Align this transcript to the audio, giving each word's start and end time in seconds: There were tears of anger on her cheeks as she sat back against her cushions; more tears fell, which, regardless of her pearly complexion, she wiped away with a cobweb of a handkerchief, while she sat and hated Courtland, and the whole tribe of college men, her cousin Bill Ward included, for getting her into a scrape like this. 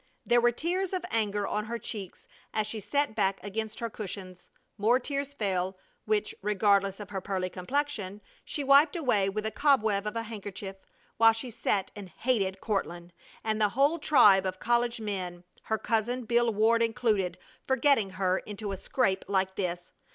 There 0.25 0.41
were 0.41 0.51
tears 0.51 0.93
of 0.93 1.05
anger 1.11 1.45
on 1.45 1.65
her 1.65 1.77
cheeks 1.77 2.27
as 2.55 2.65
she 2.65 2.79
sat 2.79 3.13
back 3.13 3.39
against 3.43 3.79
her 3.81 3.89
cushions; 3.91 4.49
more 4.75 4.99
tears 4.99 5.35
fell, 5.35 5.77
which, 6.05 6.33
regardless 6.41 6.99
of 6.99 7.11
her 7.11 7.21
pearly 7.21 7.51
complexion, 7.51 8.19
she 8.43 8.63
wiped 8.63 8.95
away 8.95 9.29
with 9.29 9.45
a 9.45 9.51
cobweb 9.51 10.07
of 10.07 10.15
a 10.15 10.23
handkerchief, 10.23 10.77
while 11.17 11.33
she 11.33 11.51
sat 11.51 11.91
and 11.95 12.09
hated 12.09 12.59
Courtland, 12.61 13.13
and 13.43 13.61
the 13.61 13.69
whole 13.69 13.99
tribe 13.99 14.47
of 14.47 14.59
college 14.59 14.99
men, 14.99 15.43
her 15.65 15.77
cousin 15.77 16.25
Bill 16.25 16.51
Ward 16.51 16.81
included, 16.81 17.37
for 17.67 17.75
getting 17.75 18.09
her 18.09 18.39
into 18.39 18.71
a 18.71 18.77
scrape 18.77 19.23
like 19.27 19.53
this. 19.55 19.91